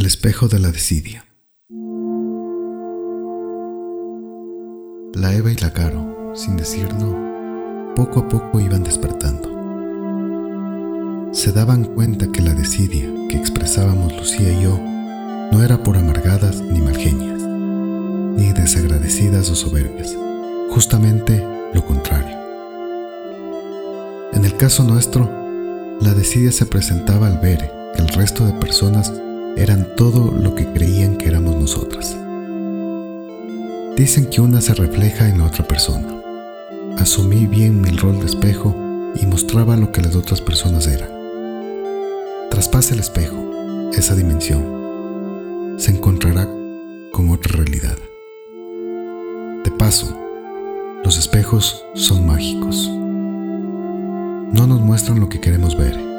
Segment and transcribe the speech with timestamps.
[0.00, 1.26] El espejo de la desidia.
[5.12, 7.14] La Eva y la Caro, sin decirlo,
[7.94, 9.50] poco a poco iban despertando.
[11.34, 14.80] Se daban cuenta que la desidia que expresábamos Lucía y yo
[15.52, 20.16] no era por amargadas ni malgenias, ni desagradecidas o soberbias,
[20.70, 22.38] justamente lo contrario.
[24.32, 25.30] En el caso nuestro,
[26.00, 29.12] la desidia se presentaba al ver que el resto de personas
[29.56, 32.16] eran todo lo que creían que éramos nosotras.
[33.96, 36.22] Dicen que una se refleja en la otra persona.
[36.98, 38.74] Asumí bien mi rol de espejo
[39.14, 41.10] y mostraba lo que las otras personas eran.
[42.50, 46.48] Traspase el espejo, esa dimensión, se encontrará
[47.12, 47.96] con otra realidad.
[49.64, 50.16] De paso,
[51.04, 52.88] los espejos son mágicos.
[54.52, 56.09] No nos muestran lo que queremos ver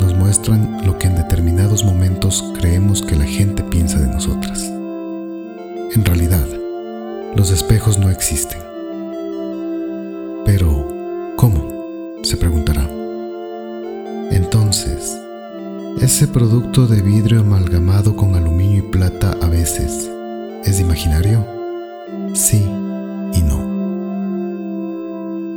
[0.00, 4.62] nos muestran lo que en determinados momentos creemos que la gente piensa de nosotras.
[4.62, 6.46] En realidad,
[7.36, 8.60] los espejos no existen.
[10.44, 11.78] Pero, ¿cómo?
[12.22, 12.88] se preguntará.
[14.30, 15.16] Entonces,
[16.00, 20.10] ese producto de vidrio amalgamado con aluminio y plata a veces,
[20.64, 21.46] ¿es imaginario?
[22.34, 22.64] Sí
[23.32, 23.58] y no.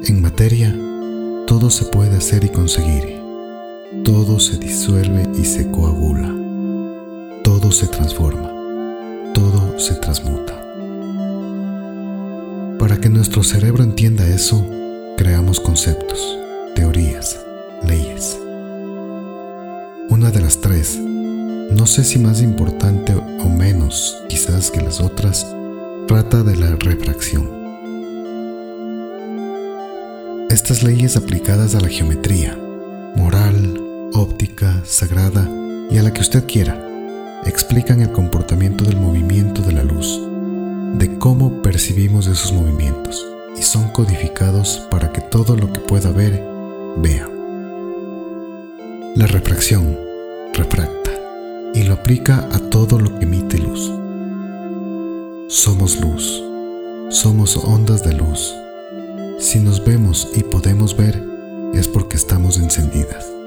[0.06, 0.76] En materia,
[1.46, 3.21] todo se puede hacer y conseguir
[4.04, 6.34] todo se disuelve y se coagula,
[7.44, 8.50] todo se transforma,
[9.34, 10.58] todo se transmuta.
[12.80, 14.66] Para que nuestro cerebro entienda eso,
[15.18, 16.20] creamos conceptos,
[16.74, 17.40] teorías,
[17.86, 18.40] leyes.
[20.10, 25.46] Una de las tres, no sé si más importante o menos quizás que las otras,
[26.08, 27.62] trata de la refracción.
[30.50, 32.58] Estas leyes aplicadas a la geometría,
[33.16, 33.71] moral,
[34.22, 35.50] óptica, sagrada
[35.90, 36.80] y a la que usted quiera,
[37.46, 40.22] explican el comportamiento del movimiento de la luz,
[40.98, 43.26] de cómo percibimos esos movimientos
[43.58, 46.44] y son codificados para que todo lo que pueda ver,
[46.98, 47.28] vea.
[49.16, 49.98] La refracción
[50.54, 51.12] refracta
[51.74, 53.92] y lo aplica a todo lo que emite luz.
[55.48, 56.44] Somos luz,
[57.10, 58.54] somos ondas de luz.
[59.40, 61.22] Si nos vemos y podemos ver,
[61.74, 63.41] es porque estamos encendidas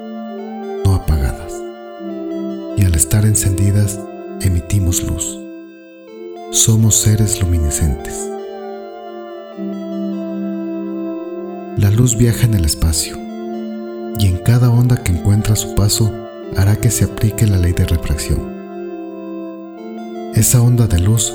[2.94, 3.98] al estar encendidas,
[4.40, 5.36] emitimos luz.
[6.52, 8.14] Somos seres luminescentes.
[11.76, 13.18] La luz viaja en el espacio
[14.20, 16.12] y en cada onda que encuentra su paso
[16.56, 18.54] hará que se aplique la ley de refracción.
[20.36, 21.32] Esa onda de luz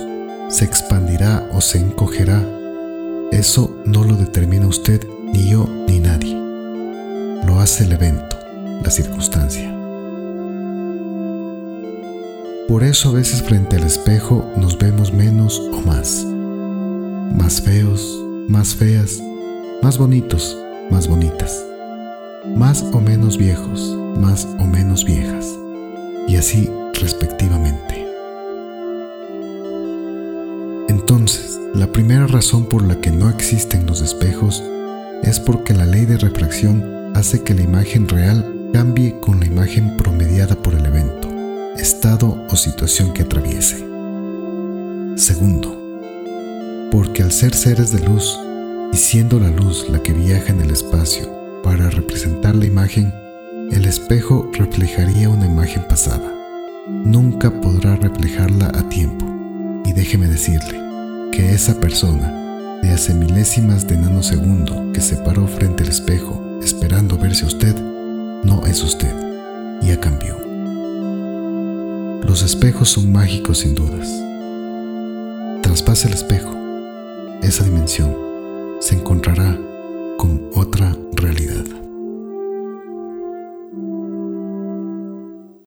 [0.48, 2.42] se expandirá o se encogerá.
[3.34, 6.36] Eso no lo determina usted, ni yo, ni nadie.
[7.46, 8.38] Lo hace el evento
[8.82, 9.79] la circunstancia.
[12.70, 16.24] Por eso a veces frente al espejo nos vemos menos o más.
[17.36, 19.20] Más feos, más feas,
[19.82, 20.56] más bonitos,
[20.92, 21.66] más bonitas.
[22.56, 25.48] Más o menos viejos, más o menos viejas.
[26.28, 28.06] Y así respectivamente.
[30.90, 34.64] Entonces, la primera razón por la que no existen los espejos
[35.24, 39.98] es porque la ley de refracción hace que la imagen real cambie con la imagen
[39.98, 41.29] promediada por el evento,
[41.82, 43.78] estado o situación que atraviese.
[45.16, 45.78] Segundo,
[46.92, 48.40] porque al ser seres de luz
[48.92, 51.30] y siendo la luz la que viaja en el espacio
[51.64, 53.14] para representar la imagen,
[53.72, 56.34] el espejo reflejaría una imagen pasada.
[56.88, 59.26] Nunca podrá reflejarla a tiempo.
[59.86, 60.80] Y déjeme decirle
[61.32, 67.18] que esa persona de hace milésimas de nanosegundo que se paró frente al espejo esperando
[67.18, 67.76] verse usted,
[68.44, 69.14] no es usted,
[69.82, 70.49] ya cambió.
[72.30, 74.08] Los espejos son mágicos sin dudas.
[75.64, 76.56] Traspase el espejo,
[77.42, 78.16] esa dimensión
[78.80, 79.58] se encontrará
[80.16, 81.59] con otra realidad.